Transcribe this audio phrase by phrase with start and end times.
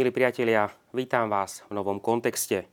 [0.00, 2.64] Milí priatelia, vítam vás v novom kontexte.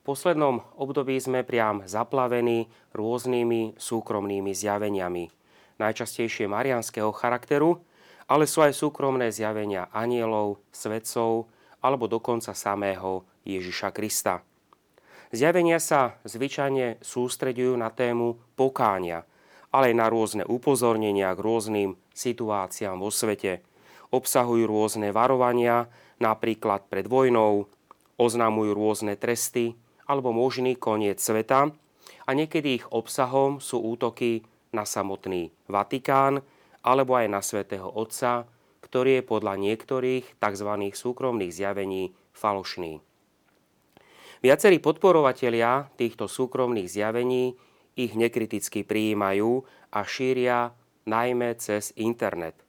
[0.00, 5.28] poslednom období sme priam zaplavení rôznymi súkromnými zjaveniami.
[5.76, 7.84] Najčastejšie marianského charakteru,
[8.24, 11.52] ale sú aj súkromné zjavenia anielov, svetcov
[11.84, 14.40] alebo dokonca samého Ježiša Krista.
[15.36, 19.28] Zjavenia sa zvyčajne sústreďujú na tému pokánia,
[19.68, 23.60] ale aj na rôzne upozornenia k rôznym situáciám vo svete.
[24.08, 25.92] Obsahujú rôzne varovania,
[26.22, 27.66] napríklad pred vojnou,
[28.18, 29.74] oznamujú rôzne tresty
[30.06, 31.74] alebo možný koniec sveta
[32.24, 36.42] a niekedy ich obsahom sú útoky na samotný Vatikán
[36.84, 38.44] alebo aj na svätého Otca,
[38.84, 40.70] ktorý je podľa niektorých tzv.
[40.92, 43.00] súkromných zjavení falošný.
[44.44, 47.56] Viacerí podporovatelia týchto súkromných zjavení
[47.96, 50.76] ich nekriticky prijímajú a šíria
[51.08, 52.60] najmä cez internet.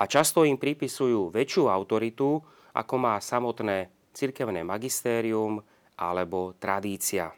[0.00, 2.40] A často im pripisujú väčšiu autoritu
[2.74, 5.62] ako má samotné cirkevné magistérium
[5.94, 7.30] alebo tradícia.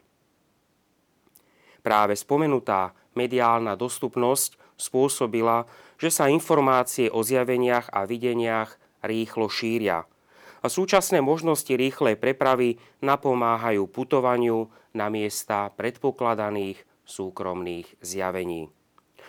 [1.85, 5.65] Práve spomenutá mediálna dostupnosť spôsobila,
[5.97, 10.05] že sa informácie o zjaveniach a videniach rýchlo šíria.
[10.61, 18.67] A súčasné možnosti rýchlej prepravy napomáhajú putovaniu na miesta predpokladaných súkromných zjavení.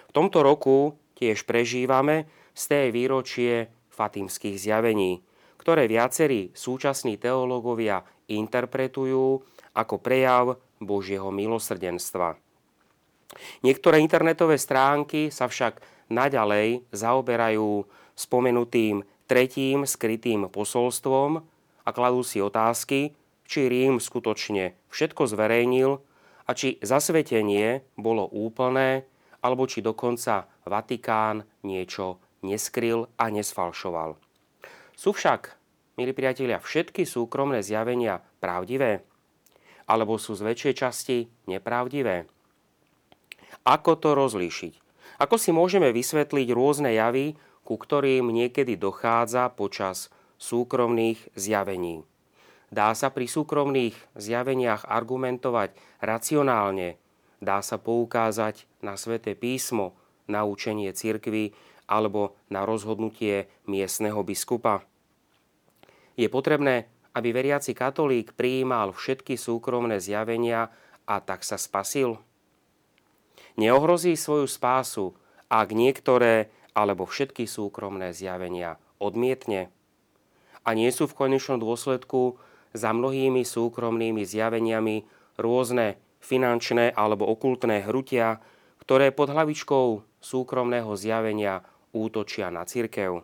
[0.08, 5.22] V tomto roku tiež prežívame z tej výročie fatimských zjavení,
[5.68, 9.44] ktoré viacerí súčasní teológovia interpretujú
[9.76, 12.40] ako prejav Božieho milosrdenstva.
[13.60, 17.84] Niektoré internetové stránky sa však naďalej zaoberajú
[18.16, 21.44] spomenutým tretím skrytým posolstvom
[21.84, 23.12] a kladú si otázky,
[23.44, 26.00] či Rím skutočne všetko zverejnil
[26.48, 29.04] a či zasvetenie bolo úplné,
[29.44, 34.16] alebo či dokonca Vatikán niečo neskryl a nesfalšoval.
[34.98, 35.57] Sú však,
[35.98, 39.02] milí priatelia, všetky súkromné zjavenia pravdivé?
[39.90, 41.18] Alebo sú z väčšej časti
[41.50, 42.30] nepravdivé?
[43.66, 44.78] Ako to rozlíšiť?
[45.18, 47.34] Ako si môžeme vysvetliť rôzne javy,
[47.66, 52.06] ku ktorým niekedy dochádza počas súkromných zjavení?
[52.70, 56.94] Dá sa pri súkromných zjaveniach argumentovať racionálne,
[57.42, 59.98] dá sa poukázať na sväté písmo,
[60.30, 61.56] na učenie cirkvy
[61.90, 64.84] alebo na rozhodnutie miestneho biskupa.
[66.18, 70.74] Je potrebné, aby veriaci katolík prijímal všetky súkromné zjavenia
[71.06, 72.18] a tak sa spasil?
[73.54, 75.14] Neohrozí svoju spásu,
[75.46, 79.70] ak niektoré alebo všetky súkromné zjavenia odmietne?
[80.66, 82.36] A nie sú v konečnom dôsledku
[82.74, 85.06] za mnohými súkromnými zjaveniami
[85.38, 88.42] rôzne finančné alebo okultné hrutia,
[88.82, 91.62] ktoré pod hlavičkou súkromného zjavenia
[91.94, 93.22] útočia na cirkev.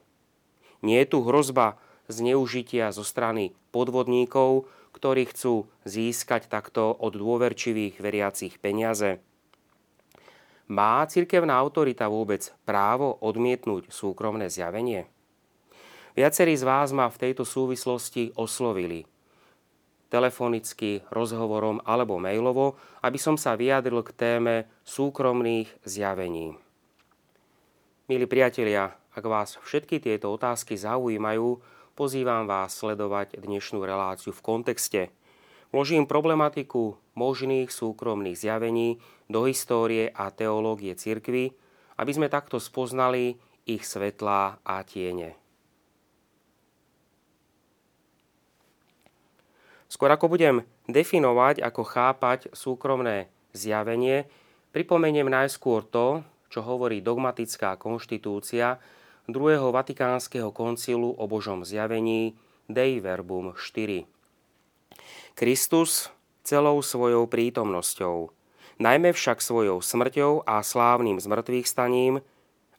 [0.81, 8.62] Nie je tu hrozba zneužitia zo strany podvodníkov, ktorí chcú získať takto od dôverčivých veriacich
[8.62, 9.19] peniaze.
[10.70, 15.10] Má cirkevná autorita vôbec právo odmietnúť súkromné zjavenie?
[16.14, 19.04] Viacerí z vás ma v tejto súvislosti oslovili
[20.14, 24.54] telefonicky, rozhovorom alebo mailovo, aby som sa vyjadril k téme
[24.87, 26.54] súkromných zjavení.
[28.06, 31.59] Milí priatelia, ak vás všetky tieto otázky zaujímajú,
[31.94, 35.15] pozývam vás sledovať dnešnú reláciu v kontexte.
[35.71, 38.99] Vložím problematiku možných súkromných zjavení
[39.31, 41.55] do histórie a teológie cirkvy,
[41.99, 45.38] aby sme takto spoznali ich svetlá a tiene.
[49.87, 54.26] Skôr ako budem definovať, ako chápať súkromné zjavenie,
[54.75, 58.82] pripomeniem najskôr to, čo hovorí dogmatická konštitúcia
[59.29, 62.37] druhého Vatikánskeho koncilu o Božom zjavení
[62.69, 64.05] Dei Verbum 4.
[65.32, 66.12] Kristus
[66.44, 68.29] celou svojou prítomnosťou,
[68.79, 72.21] najmä však svojou smrťou a slávnym zmrtvých staním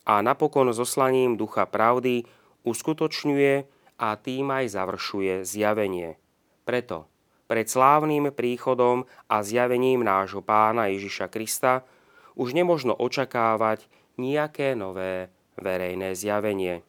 [0.06, 2.22] a napokon zoslaním ducha pravdy
[2.62, 3.66] uskutočňuje
[3.98, 6.14] a tým aj završuje zjavenie.
[6.62, 7.10] Preto
[7.50, 11.82] pred slávnym príchodom a zjavením nášho pána Ježiša Krista
[12.38, 16.84] už nemožno očakávať nejaké nové verejné zjavenie.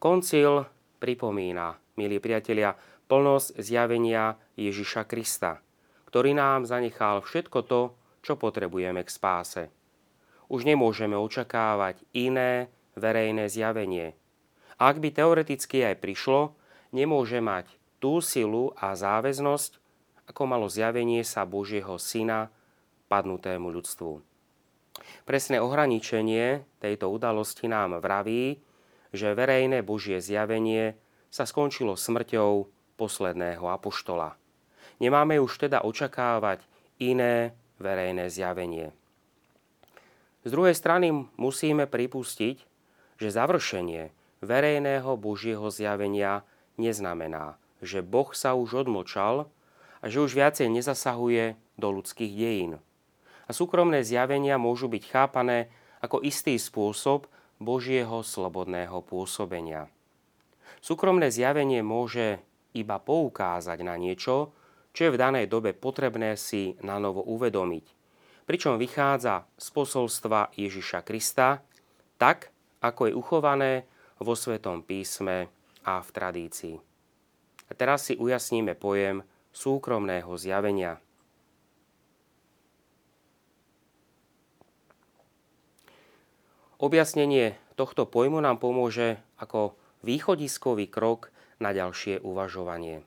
[0.00, 0.64] Koncil
[1.00, 2.76] pripomína, milí priatelia,
[3.10, 5.60] plnosť zjavenia Ježiša Krista,
[6.08, 7.80] ktorý nám zanechal všetko to,
[8.20, 9.62] čo potrebujeme k spáse.
[10.46, 14.14] Už nemôžeme očakávať iné verejné zjavenie.
[14.80, 16.56] Ak by teoreticky aj prišlo,
[16.94, 17.68] nemôže mať
[18.00, 19.76] tú silu a záväznosť,
[20.30, 22.48] ako malo zjavenie sa Božieho Syna
[23.10, 24.29] padnutému ľudstvu.
[25.24, 28.60] Presné ohraničenie tejto udalosti nám vraví,
[29.10, 30.94] že verejné Božie zjavenie
[31.30, 32.68] sa skončilo smrťou
[32.98, 34.36] posledného apoštola.
[35.00, 36.60] Nemáme už teda očakávať
[37.00, 38.92] iné verejné zjavenie.
[40.44, 42.56] Z druhej strany musíme pripustiť,
[43.20, 46.44] že završenie verejného Božieho zjavenia
[46.80, 49.48] neznamená, že Boh sa už odmočal
[50.00, 52.80] a že už viacej nezasahuje do ľudských dejín.
[53.50, 57.26] A súkromné zjavenia môžu byť chápané ako istý spôsob
[57.58, 59.90] Božieho slobodného pôsobenia.
[60.78, 62.38] Súkromné zjavenie môže
[62.78, 64.54] iba poukázať na niečo,
[64.94, 67.90] čo je v danej dobe potrebné si na novo uvedomiť.
[68.46, 71.58] Pričom vychádza z posolstva Ježiša Krista,
[72.22, 73.72] tak ako je uchované
[74.22, 75.50] vo Svetom písme
[75.82, 76.78] a v tradícii.
[77.66, 81.02] A teraz si ujasníme pojem súkromného zjavenia.
[86.80, 91.28] Objasnenie tohto pojmu nám pomôže ako východiskový krok
[91.60, 93.04] na ďalšie uvažovanie.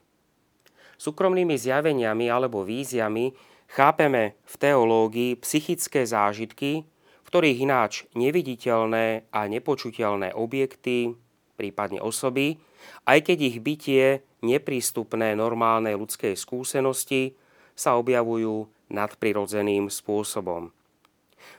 [0.94, 3.34] Súkromnými zjaveniami alebo víziami
[3.66, 11.18] chápeme v teológii psychické zážitky, v ktorých ináč neviditeľné a nepočuteľné objekty,
[11.58, 12.62] prípadne osoby,
[13.10, 17.34] aj keď ich bytie neprístupné normálnej ľudskej skúsenosti,
[17.74, 20.70] sa objavujú nadprirodzeným spôsobom.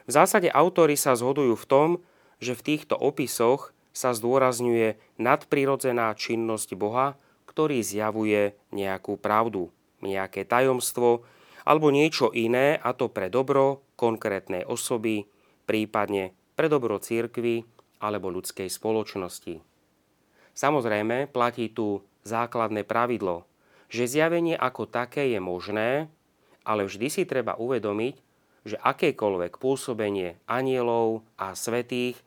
[0.06, 1.88] V zásade autory sa zhodujú v tom,
[2.38, 7.16] že v týchto opisoch sa zdôrazňuje nadprirodzená činnosť Boha,
[7.48, 9.72] ktorý zjavuje nejakú pravdu,
[10.04, 11.24] nejaké tajomstvo
[11.64, 15.26] alebo niečo iné, a to pre dobro konkrétnej osoby,
[15.64, 17.66] prípadne pre dobro církvy
[17.98, 19.64] alebo ľudskej spoločnosti.
[20.56, 23.48] Samozrejme, platí tu základné pravidlo,
[23.90, 25.90] že zjavenie ako také je možné,
[26.66, 28.25] ale vždy si treba uvedomiť,
[28.66, 32.18] že akékoľvek pôsobenie anielov a svetých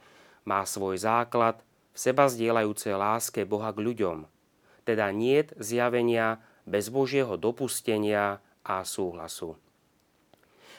[0.47, 1.59] má svoj základ
[1.91, 4.23] v seba zdieľajúcej láske Boha k ľuďom,
[4.87, 9.59] teda niet zjavenia bez Božieho dopustenia a súhlasu.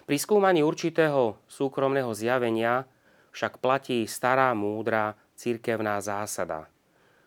[0.09, 2.89] Pri skúmaní určitého súkromného zjavenia
[3.37, 6.73] však platí stará múdra cirkevná zásada,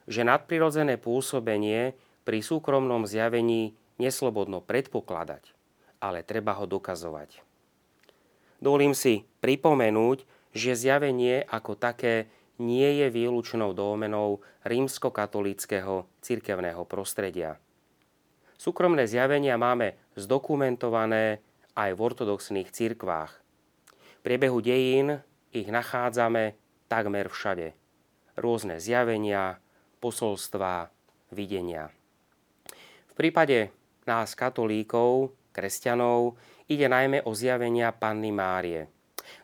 [0.09, 1.93] že nadprirodzené pôsobenie
[2.25, 5.53] pri súkromnom zjavení neslobodno predpokladať,
[6.01, 7.42] ale treba ho dokazovať.
[8.63, 10.23] Dovolím si pripomenúť,
[10.55, 12.31] že zjavenie ako také
[12.63, 17.59] nie je výlučnou domenou rímskokatolického cirkevného prostredia.
[18.55, 21.43] Súkromné zjavenia máme zdokumentované
[21.75, 23.35] aj v ortodoxných cirkvách.
[23.91, 25.19] V priebehu dejín
[25.51, 26.55] ich nachádzame
[26.87, 27.75] takmer všade.
[28.39, 29.59] Rôzne zjavenia,
[29.99, 30.87] posolstvá,
[31.35, 31.91] videnia.
[33.11, 33.75] V prípade
[34.07, 36.39] nás katolíkov, kresťanov,
[36.69, 38.87] ide najmä o zjavenia Panny Márie.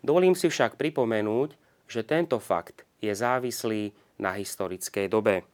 [0.04, 1.56] Dovolím si však pripomenúť,
[1.90, 5.48] že tento fakt je závislý na historickej dobe.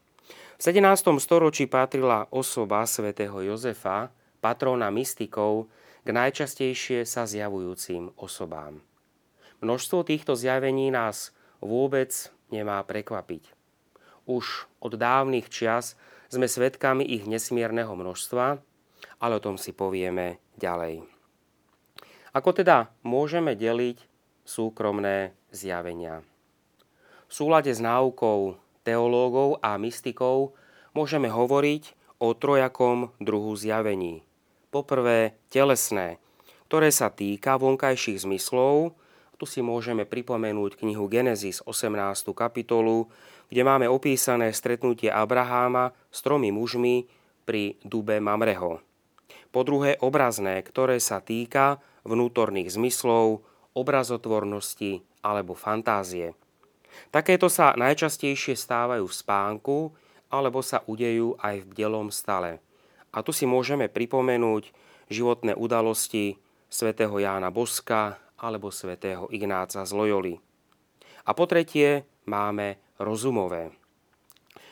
[0.56, 1.16] V 17.
[1.20, 4.10] storočí patrila osoba svätého Jozefa,
[4.40, 5.68] patróna mystikov,
[6.06, 8.78] k najčastejšie sa zjavujúcim osobám.
[9.62, 11.34] Množstvo týchto zjavení nás
[11.64, 12.14] vôbec
[12.54, 13.50] nemá prekvapiť.
[14.30, 15.98] Už od dávnych čias
[16.30, 18.62] sme svedkami ich nesmierneho množstva,
[19.22, 21.15] ale o tom si povieme ďalej.
[22.36, 24.04] Ako teda môžeme deliť
[24.44, 26.20] súkromné zjavenia?
[27.26, 30.52] V súlade s náukou teológov a mystikov
[30.92, 34.28] môžeme hovoriť o trojakom druhu zjavení.
[34.68, 36.20] Poprvé telesné,
[36.68, 39.00] ktoré sa týka vonkajších zmyslov.
[39.40, 42.36] Tu si môžeme pripomenúť knihu Genesis 18.
[42.36, 43.08] kapitolu,
[43.48, 47.08] kde máme opísané stretnutie Abraháma s tromi mužmi
[47.48, 48.84] pri dube Mamreho.
[49.56, 53.42] Po druhé obrazné, ktoré sa týka vnútorných zmyslov,
[53.76, 56.38] obrazotvornosti alebo fantázie.
[57.12, 59.78] Takéto sa najčastejšie stávajú v spánku
[60.32, 62.64] alebo sa udejú aj v bdelom stale.
[63.12, 64.72] A tu si môžeme pripomenúť
[65.12, 66.40] životné udalosti
[66.72, 70.36] svätého Jána Boska alebo svätého Ignáca z Loyoli.
[71.26, 73.74] A po tretie máme rozumové,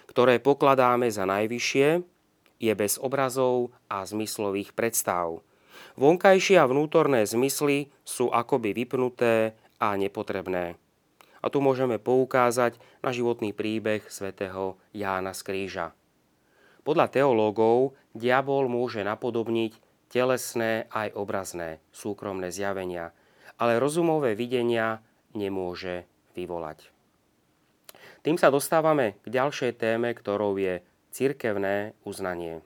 [0.08, 2.04] ktoré pokladáme za najvyššie,
[2.62, 5.44] je bez obrazov a zmyslových predstav.
[5.94, 10.74] Vonkajšie a vnútorné zmysly sú akoby vypnuté a nepotrebné.
[11.44, 15.88] A tu môžeme poukázať na životný príbeh svätého Jána z Kríža.
[16.82, 19.78] Podľa teológov diabol môže napodobniť
[20.10, 23.14] telesné aj obrazné súkromné zjavenia,
[23.62, 24.98] ale rozumové videnia
[25.38, 26.90] nemôže vyvolať.
[28.26, 30.82] Tým sa dostávame k ďalšej téme, ktorou je
[31.14, 32.66] cirkevné uznanie.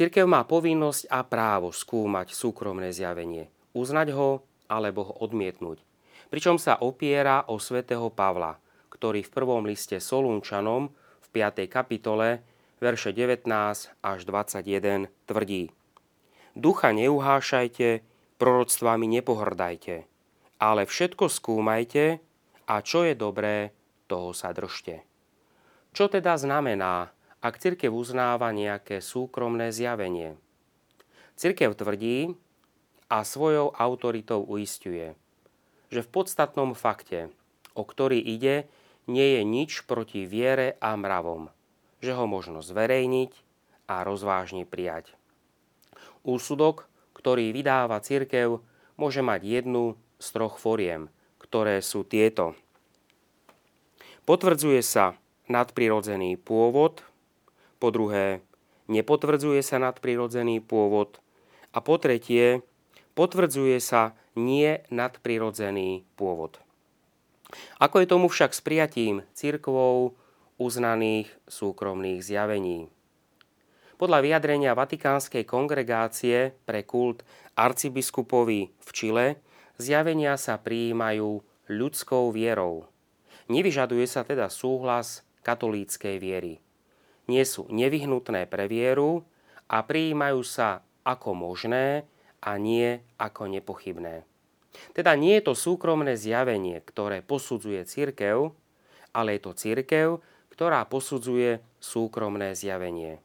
[0.00, 5.84] Cirkev má povinnosť a právo skúmať súkromné zjavenie, uznať ho alebo ho odmietnúť
[6.30, 8.56] pričom sa opiera o svätého Pavla,
[8.88, 11.66] ktorý v prvom liste Solúnčanom v 5.
[11.66, 12.40] kapitole,
[12.78, 13.44] verše 19
[14.00, 15.74] až 21 tvrdí.
[16.54, 18.06] Ducha neuhášajte,
[18.38, 20.06] proroctvami nepohrdajte,
[20.62, 22.22] ale všetko skúmajte
[22.70, 23.74] a čo je dobré,
[24.06, 25.02] toho sa držte.
[25.90, 30.36] Čo teda znamená, ak cirkev uznáva nejaké súkromné zjavenie?
[31.40, 32.36] Cirkev tvrdí
[33.08, 35.16] a svojou autoritou uistuje,
[35.88, 37.32] že v podstatnom fakte,
[37.72, 38.68] o ktorý ide,
[39.08, 41.48] nie je nič proti viere a mravom,
[42.04, 43.32] že ho možno zverejniť
[43.88, 45.16] a rozvážne prijať.
[46.22, 48.60] Úsudok, ktorý vydáva cirkev,
[49.00, 51.08] môže mať jednu z troch foriem,
[51.40, 52.52] ktoré sú tieto.
[54.28, 55.16] Potvrdzuje sa
[55.48, 57.02] nadprirodzený pôvod,
[57.80, 58.44] po druhé,
[58.92, 61.16] nepotvrdzuje sa nadprirodzený pôvod
[61.72, 62.60] a po tretie,
[63.16, 66.60] potvrdzuje sa nie nadprirodzený pôvod.
[67.82, 70.14] Ako je tomu však s prijatím církvou
[70.60, 72.86] uznaných súkromných zjavení?
[73.98, 77.20] Podľa vyjadrenia Vatikánskej kongregácie pre kult
[77.58, 79.26] arcibiskupovi v Čile
[79.76, 82.88] zjavenia sa prijímajú ľudskou vierou.
[83.52, 86.62] Nevyžaduje sa teda súhlas katolíckej viery.
[87.30, 89.22] Nie sú nevyhnutné pre vieru
[89.70, 92.02] a prijímajú sa ako možné
[92.42, 94.26] a nie ako nepochybné.
[94.90, 98.50] Teda nie je to súkromné zjavenie, ktoré posudzuje církev,
[99.14, 100.18] ale je to církev,
[100.50, 103.22] ktorá posudzuje súkromné zjavenie.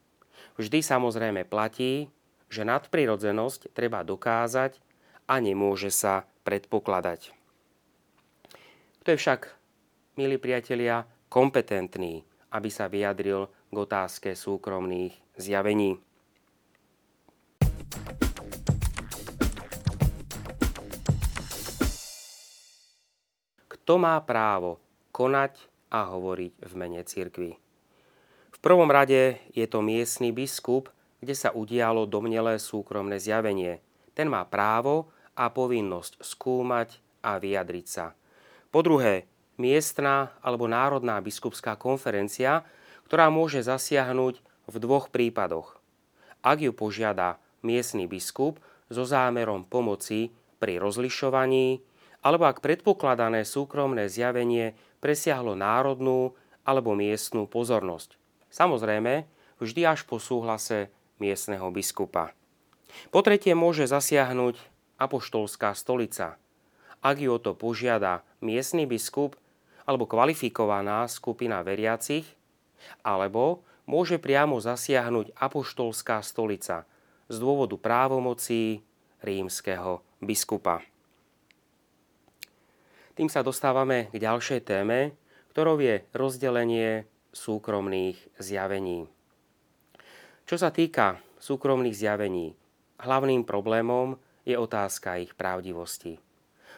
[0.61, 2.13] Vždy samozrejme platí,
[2.47, 4.77] že nadprirodzenosť treba dokázať
[5.25, 7.33] a nemôže sa predpokladať.
[9.05, 9.49] To je však
[10.17, 15.99] milí priatelia, kompetentný, aby sa vyjadril k otázke súkromných zjavení.
[23.67, 24.79] Kto má právo
[25.11, 25.59] konať
[25.91, 27.51] a hovoriť v mene cirkvi?
[28.55, 30.87] V prvom rade je to miestny biskup,
[31.19, 33.83] kde sa udialo domnelé súkromné zjavenie.
[34.15, 38.15] Ten má právo a povinnosť skúmať a vyjadriť sa.
[38.71, 39.27] Po druhé,
[39.59, 42.63] miestna alebo národná biskupská konferencia,
[43.05, 45.77] ktorá môže zasiahnuť v dvoch prípadoch.
[46.41, 51.81] Ak ju požiada miestny biskup so zámerom pomoci pri rozlišovaní,
[52.25, 56.33] alebo ak predpokladané súkromné zjavenie presiahlo národnú
[56.65, 58.17] alebo miestnú pozornosť.
[58.49, 59.29] Samozrejme,
[59.61, 60.89] vždy až po súhlase
[61.21, 62.33] miestneho biskupa.
[63.13, 64.57] Po tretie môže zasiahnuť
[64.97, 66.41] apoštolská stolica.
[67.05, 69.37] Ak ju o to požiada miestny biskup
[69.85, 72.25] alebo kvalifikovaná skupina veriacich,
[73.01, 76.89] alebo môže priamo zasiahnuť apoštolská stolica
[77.29, 78.81] z dôvodu právomocí
[79.21, 80.81] rímskeho biskupa.
[83.15, 85.15] Tým sa dostávame k ďalšej téme,
[85.55, 89.07] ktorou je rozdelenie súkromných zjavení.
[90.43, 92.53] Čo sa týka súkromných zjavení,
[92.99, 96.19] hlavným problémom je otázka ich pravdivosti.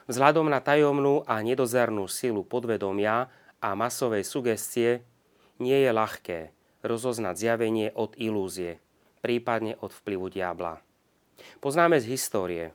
[0.08, 3.27] Vzhľadom na tajomnú a nedozernú silu podvedomia
[3.60, 5.04] a masovej sugestie
[5.60, 6.40] nie je ľahké
[6.86, 8.80] rozoznať zjavenie od ilúzie,
[9.22, 10.80] prípadne od vplyvu diabla.
[11.62, 12.66] Poznáme z histórie,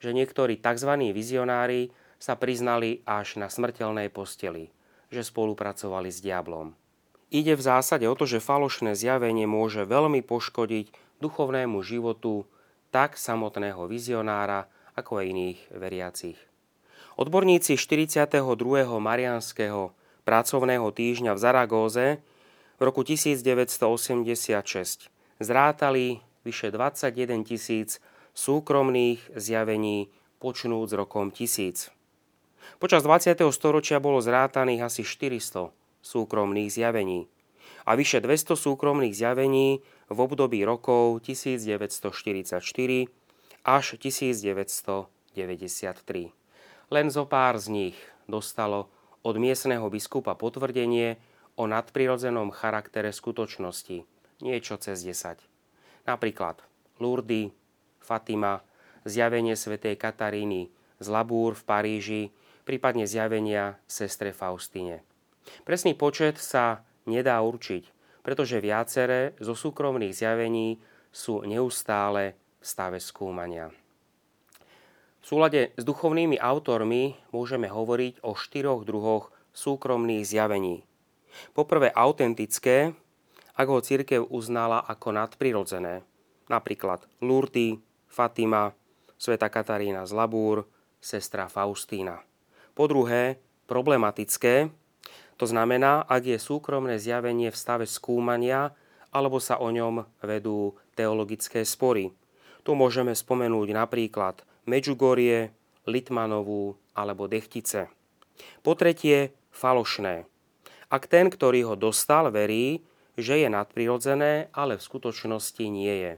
[0.00, 0.90] že niektorí tzv.
[1.12, 4.72] vizionári sa priznali až na smrteľnej posteli,
[5.08, 6.76] že spolupracovali s diablom.
[7.30, 10.90] Ide v zásade o to, že falošné zjavenie môže veľmi poškodiť
[11.22, 12.48] duchovnému životu
[12.90, 14.66] tak samotného vizionára,
[14.98, 16.38] ako aj iných veriacich.
[17.14, 18.42] Odborníci 42.
[18.98, 22.06] marianského pracovného týždňa v Zaragóze
[22.76, 28.00] v roku 1986 zrátali vyše 21 tisíc
[28.32, 30.08] súkromných zjavení
[30.40, 31.92] počnúc rokom 1000.
[32.80, 33.36] Počas 20.
[33.52, 35.68] storočia bolo zrátaných asi 400
[36.00, 37.28] súkromných zjavení
[37.84, 42.60] a vyše 200 súkromných zjavení v období rokov 1944
[43.64, 46.32] až 1993.
[46.90, 47.96] Len zo pár z nich
[48.26, 48.88] dostalo
[49.20, 51.20] od miestneho biskupa potvrdenie
[51.60, 54.04] o nadprirodzenom charaktere skutočnosti.
[54.40, 55.36] Niečo cez 10.
[56.08, 56.64] Napríklad
[56.96, 57.52] Lourdes,
[58.00, 58.64] Fatima,
[59.04, 62.22] zjavenie svätej Kataríny z Labúr v Paríži,
[62.64, 65.04] prípadne zjavenia sestre Faustine.
[65.64, 67.88] Presný počet sa nedá určiť,
[68.24, 73.72] pretože viaceré zo súkromných zjavení sú neustále v stave skúmania.
[75.20, 80.82] V súlade s duchovnými autormi môžeme hovoriť o štyroch druhoch súkromných zjavení.
[81.52, 82.96] Poprvé autentické,
[83.54, 86.02] ak ho církev uznala ako nadprirodzené,
[86.48, 88.72] napríklad Lourdes, Fatima,
[89.20, 90.64] Sveta Katarína z Labúr,
[90.98, 92.24] sestra Faustína.
[92.72, 94.72] Po druhé, problematické,
[95.40, 98.76] To znamená, ak je súkromné zjavenie v stave skúmania,
[99.08, 102.12] alebo sa o ňom vedú teologické spory.
[102.60, 105.50] Tu môžeme spomenúť napríklad Medžugorie,
[105.90, 107.90] Litmanovú alebo Dechtice.
[108.62, 110.30] Po tretie, falošné.
[110.86, 112.86] Ak ten, ktorý ho dostal, verí,
[113.18, 116.12] že je nadprirodzené, ale v skutočnosti nie je.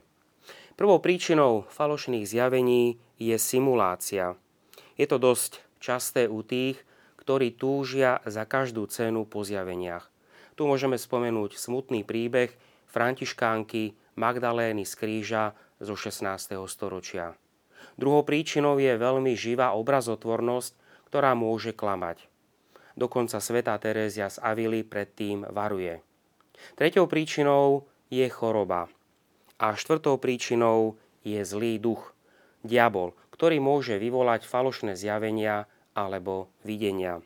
[0.76, 4.36] Prvou príčinou falošných zjavení je simulácia.
[5.00, 6.76] Je to dosť časté u tých,
[7.16, 10.12] ktorí túžia za každú cenu po zjaveniach.
[10.52, 12.52] Tu môžeme spomenúť smutný príbeh
[12.92, 15.44] františkánky Magdalény z kríža
[15.80, 16.52] zo 16.
[16.68, 17.32] storočia.
[18.00, 20.72] Druhou príčinou je veľmi živá obrazotvornosť,
[21.12, 22.24] ktorá môže klamať.
[22.96, 26.00] Dokonca sveta Terézia z Avily predtým varuje.
[26.76, 28.88] Tretou príčinou je choroba.
[29.56, 32.12] A štvrtou príčinou je zlý duch,
[32.64, 35.64] diabol, ktorý môže vyvolať falošné zjavenia
[35.96, 37.20] alebo videnia.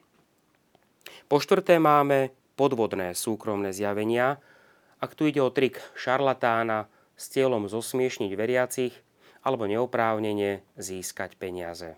[1.27, 4.39] Po štvrté máme podvodné súkromné zjavenia,
[5.03, 8.95] ak tu ide o trik šarlatána s cieľom zosmiešniť veriacich
[9.47, 11.95] alebo neoprávnene získať peniaze.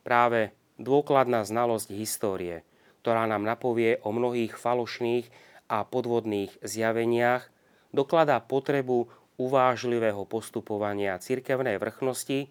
[0.00, 2.64] Práve dôkladná znalosť histórie,
[3.04, 5.28] ktorá nám napovie o mnohých falošných
[5.68, 7.52] a podvodných zjaveniach,
[7.92, 12.48] dokladá potrebu uvážlivého postupovania cirkevnej vrchnosti,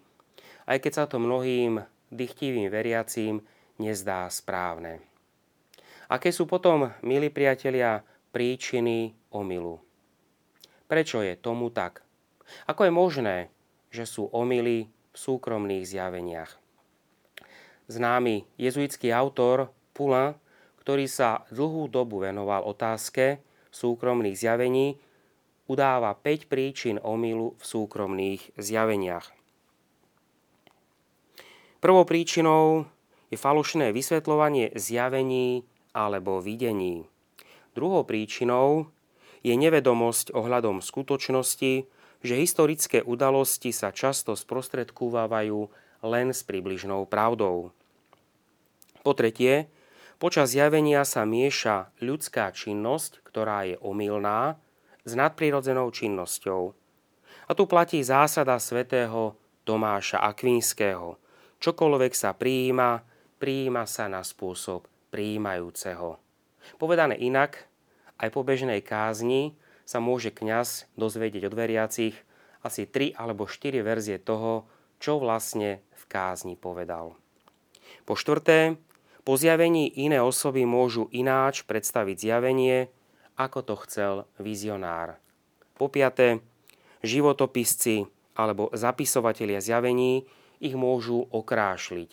[0.70, 1.82] aj keď sa to mnohým
[2.14, 3.42] dychtivým veriacím
[3.82, 5.02] nezdá správne.
[6.06, 9.82] Aké sú potom, milí priatelia, príčiny omilu?
[10.86, 12.06] Prečo je tomu tak?
[12.70, 13.36] Ako je možné,
[13.96, 16.52] že sú omily v súkromných zjaveniach?
[17.88, 20.36] Známy jezuitský autor Pula,
[20.84, 23.40] ktorý sa dlhú dobu venoval otázke
[23.72, 25.00] súkromných zjavení,
[25.64, 29.32] udáva 5 príčin omylu v súkromných zjaveniach.
[31.80, 32.88] Prvou príčinou
[33.30, 37.06] je falošné vysvetľovanie zjavení alebo videní.
[37.76, 38.90] Druhou príčinou
[39.44, 41.86] je nevedomosť ohľadom skutočnosti,
[42.20, 45.60] že historické udalosti sa často sprostredkúvajú
[46.04, 47.72] len s približnou pravdou.
[49.02, 49.70] Po tretie,
[50.20, 54.58] počas zjavenia sa mieša ľudská činnosť, ktorá je omylná,
[55.06, 56.74] s nadprirodzenou činnosťou.
[57.46, 61.14] A tu platí zásada svätého Tomáša Akvinského–
[61.56, 63.00] Čokoľvek sa prijíma,
[63.40, 66.20] prijíma sa na spôsob prijímajúceho.
[66.76, 67.64] Povedané inak,
[68.20, 72.14] aj po bežnej kázni sa môže kňaz dozvedieť od veriacich
[72.66, 74.66] asi 3 alebo 4 verzie toho,
[74.98, 77.14] čo vlastne v kázni povedal.
[78.02, 78.74] Po štvrté,
[79.22, 82.90] po zjavení iné osoby môžu ináč predstaviť zjavenie,
[83.38, 85.22] ako to chcel vizionár.
[85.78, 86.42] Po piaté,
[87.06, 90.26] životopisci alebo zapisovatelia zjavení
[90.58, 92.10] ich môžu okrášliť,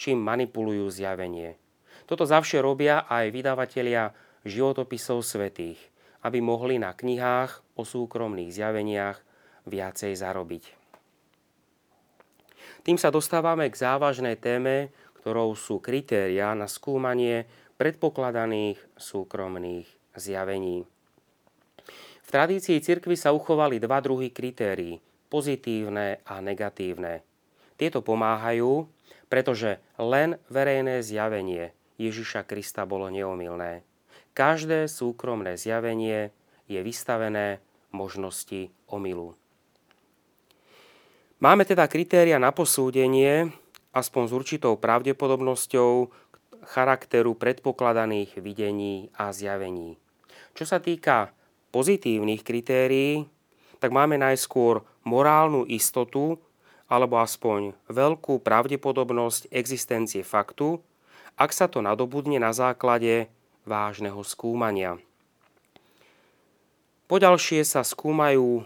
[0.00, 1.60] čím manipulujú zjavenie.
[2.06, 4.14] Toto zavše robia aj vydavatelia
[4.46, 5.78] životopisov svetých,
[6.22, 9.18] aby mohli na knihách o súkromných zjaveniach
[9.66, 10.64] viacej zarobiť.
[12.82, 14.90] Tým sa dostávame k závažnej téme,
[15.22, 17.46] ktorou sú kritéria na skúmanie
[17.78, 19.86] predpokladaných súkromných
[20.18, 20.82] zjavení.
[22.22, 24.98] V tradícii cirkvy sa uchovali dva druhy kritérií,
[25.30, 27.22] pozitívne a negatívne.
[27.78, 28.86] Tieto pomáhajú,
[29.26, 33.86] pretože len verejné zjavenie Ježiša Krista bolo neomilné.
[34.32, 36.32] Každé súkromné zjavenie
[36.64, 37.60] je vystavené
[37.92, 39.36] možnosti omilu.
[41.42, 43.52] Máme teda kritéria na posúdenie,
[43.92, 46.08] aspoň s určitou pravdepodobnosťou
[46.64, 50.00] charakteru predpokladaných videní a zjavení.
[50.56, 51.34] Čo sa týka
[51.74, 53.26] pozitívnych kritérií,
[53.82, 56.38] tak máme najskôr morálnu istotu
[56.86, 60.78] alebo aspoň veľkú pravdepodobnosť existencie faktu,
[61.34, 63.26] ak sa to nadobudne na základe
[63.66, 64.98] vážneho skúmania.
[67.06, 68.64] Poďalšie sa skúmajú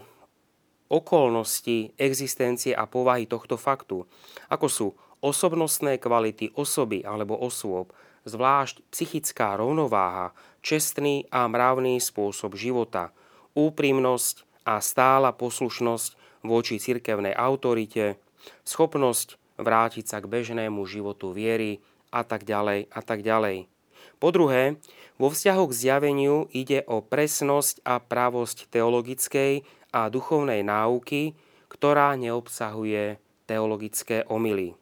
[0.87, 4.07] okolnosti existencie a povahy tohto faktu,
[4.47, 4.87] ako sú
[5.19, 7.91] osobnostné kvality osoby alebo osôb,
[8.23, 10.31] zvlášť psychická rovnováha,
[10.63, 13.11] čestný a mravný spôsob života,
[13.55, 18.19] úprimnosť a stála poslušnosť voči cirkevnej autorite,
[18.63, 23.76] schopnosť vrátiť sa k bežnému životu viery a tak ďalej a tak ďalej.
[24.17, 24.81] Po druhé,
[25.21, 29.61] vo vzťahu k zjaveniu ide o presnosť a pravosť teologickej
[29.93, 31.37] a duchovnej náuky,
[31.69, 34.73] ktorá neobsahuje teologické omily.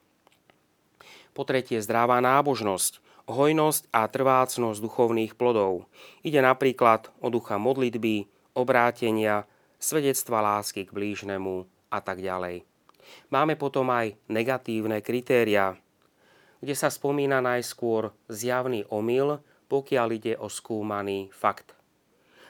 [1.36, 5.92] Po tretie, zdravá nábožnosť, hojnosť a trvácnosť duchovných plodov.
[6.24, 9.44] Ide napríklad o ducha modlitby, obrátenia,
[9.76, 12.64] svedectva lásky k blížnemu a tak ďalej.
[13.30, 15.78] Máme potom aj negatívne kritéria,
[16.60, 21.74] kde sa spomína najskôr zjavný omyl pokiaľ ide o skúmaný fakt.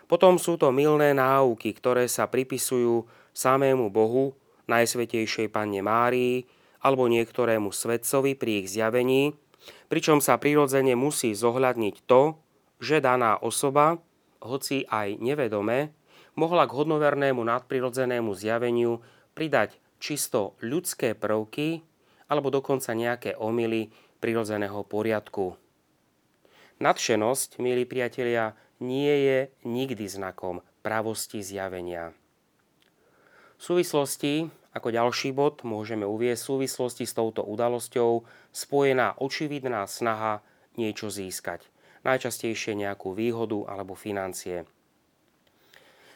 [0.05, 4.37] Potom sú to milné náuky, ktoré sa pripisujú samému Bohu,
[4.69, 6.45] Najsvetejšej Panne Márii
[6.85, 9.33] alebo niektorému svetcovi pri ich zjavení,
[9.89, 12.37] pričom sa prirodzene musí zohľadniť to,
[12.77, 13.97] že daná osoba,
[14.45, 15.89] hoci aj nevedome,
[16.37, 19.01] mohla k hodnovernému nadprirodzenému zjaveniu
[19.33, 21.81] pridať čisto ľudské prvky
[22.29, 25.57] alebo dokonca nejaké omily prirodzeného poriadku.
[26.81, 32.11] Nadšenosť, milí priatelia, nie je nikdy znakom pravosti zjavenia.
[33.55, 40.43] V súvislosti, ako ďalší bod, môžeme uvieť v súvislosti s touto udalosťou spojená očividná snaha
[40.75, 41.63] niečo získať.
[42.03, 44.67] Najčastejšie nejakú výhodu alebo financie.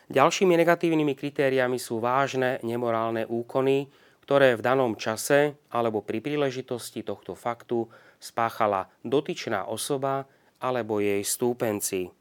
[0.09, 3.87] Ďalšími negatívnymi kritériami sú vážne nemorálne úkony,
[4.29, 7.89] ktoré v danom čase alebo pri príležitosti tohto faktu
[8.21, 10.29] spáchala dotyčná osoba
[10.61, 12.13] alebo jej stúpenci.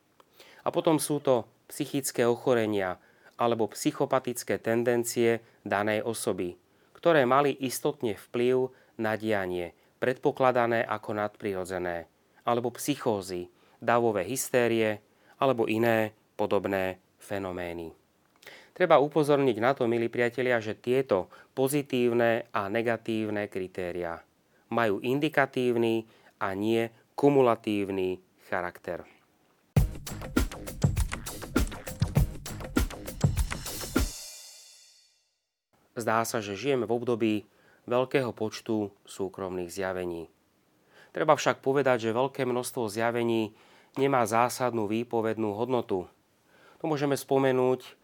[0.65, 2.97] A potom sú to psychické ochorenia
[3.37, 6.57] alebo psychopatické tendencie danej osoby,
[6.97, 12.09] ktoré mali istotne vplyv na dianie, predpokladané ako nadprirodzené,
[12.49, 13.53] alebo psychózy,
[13.85, 15.05] davové hystérie
[15.37, 17.98] alebo iné podobné fenomény.
[18.79, 24.23] Treba upozorniť na to, milí priatelia, že tieto pozitívne a negatívne kritéria
[24.71, 26.07] majú indikatívny
[26.39, 26.87] a nie
[27.19, 29.03] kumulatívny charakter.
[35.99, 37.35] Zdá sa, že žijeme v období
[37.91, 40.31] veľkého počtu súkromných zjavení.
[41.11, 43.51] Treba však povedať, že veľké množstvo zjavení
[43.99, 46.07] nemá zásadnú výpovednú hodnotu.
[46.79, 47.99] To môžeme spomenúť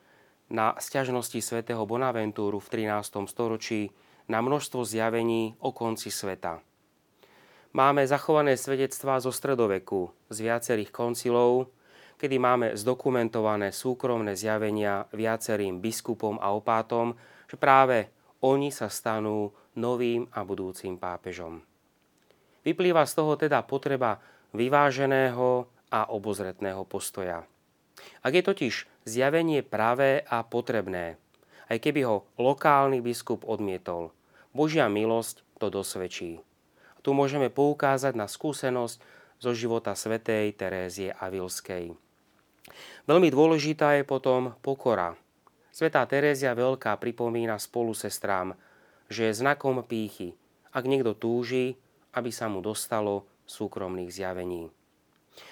[0.50, 3.24] na sťažnosti svätého Bonaventúru v 13.
[3.28, 3.92] storočí
[4.28, 6.60] na množstvo zjavení o konci sveta.
[7.74, 11.74] Máme zachované svedectvá zo stredoveku, z viacerých koncilov,
[12.14, 17.18] kedy máme zdokumentované súkromné zjavenia viacerým biskupom a opátom,
[17.50, 18.14] že práve
[18.46, 21.58] oni sa stanú novým a budúcim pápežom.
[22.62, 24.22] Vyplýva z toho teda potreba
[24.54, 27.42] vyváženého a obozretného postoja.
[28.24, 31.20] Ak je totiž zjavenie pravé a potrebné,
[31.68, 34.12] aj keby ho lokálny biskup odmietol,
[34.54, 36.40] Božia milosť to dosvedčí.
[37.04, 38.96] Tu môžeme poukázať na skúsenosť
[39.42, 41.92] zo života svätej Terézie Avilskej.
[43.04, 45.18] Veľmi dôležitá je potom pokora,
[45.74, 48.54] Svetá Terézia Veľká pripomína spolu sestrám,
[49.10, 50.38] že je znakom pýchy,
[50.70, 51.74] ak niekto túži,
[52.14, 54.70] aby sa mu dostalo súkromných zjavení.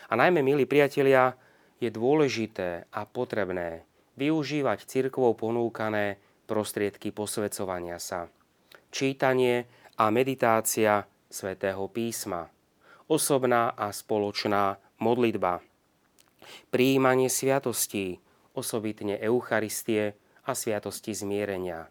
[0.07, 1.35] A najmä, milí priatelia,
[1.83, 3.83] je dôležité a potrebné
[4.15, 8.31] využívať cirkvou ponúkané prostriedky posvedcovania sa.
[8.95, 9.67] Čítanie
[9.99, 12.47] a meditácia svätého písma.
[13.11, 15.59] Osobná a spoločná modlitba.
[16.71, 18.23] Príjmanie sviatostí,
[18.55, 20.15] osobitne Eucharistie
[20.47, 21.91] a sviatosti zmierenia.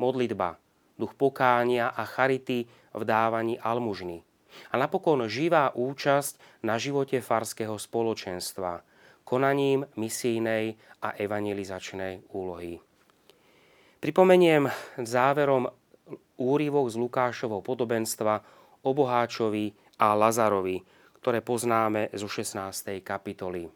[0.00, 0.56] Modlitba,
[0.96, 2.64] duch pokánia a charity
[2.96, 4.24] v dávaní almužny.
[4.72, 8.82] A napokon živá účasť na živote farského spoločenstva,
[9.28, 12.80] konaním misijnej a evangelizačnej úlohy.
[14.00, 15.68] Pripomeniem záverom
[16.40, 18.40] úryvok z Lukášovho podobenstva
[18.80, 20.80] o Boháčovi a Lazarovi,
[21.20, 23.04] ktoré poznáme zo 16.
[23.04, 23.68] kapitoly.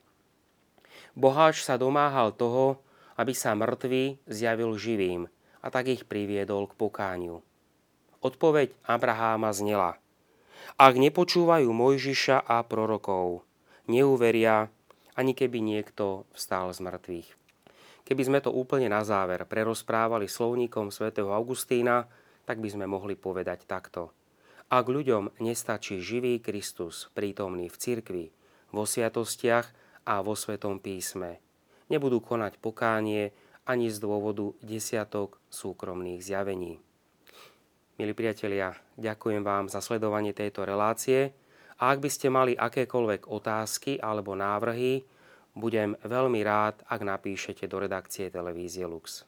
[1.12, 2.81] Boháč sa domáhal toho,
[3.21, 5.29] aby sa mŕtvý zjavil živým
[5.61, 7.45] a tak ich priviedol k pokániu.
[8.25, 10.01] Odpoveď Abraháma znela.
[10.81, 13.45] Ak nepočúvajú Mojžiša a prorokov,
[13.91, 14.73] neuveria,
[15.16, 17.29] ani keby niekto vstal z mŕtvych.
[18.03, 22.11] Keby sme to úplne na záver prerozprávali slovníkom svätého Augustína,
[22.42, 24.11] tak by sme mohli povedať takto.
[24.72, 28.27] Ak ľuďom nestačí živý Kristus prítomný v cirkvi,
[28.72, 29.66] vo sviatostiach
[30.09, 31.38] a vo Svetom písme.
[31.92, 33.31] Nebudú konať pokánie
[33.68, 36.81] ani z dôvodu desiatok súkromných zjavení.
[38.01, 41.37] Milí priatelia, ďakujem vám za sledovanie tejto relácie
[41.83, 45.03] ak by ste mali akékoľvek otázky alebo návrhy,
[45.59, 49.27] budem veľmi rád, ak napíšete do redakcie televízie Lux.